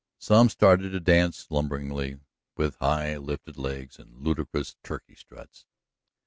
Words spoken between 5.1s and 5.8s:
struts.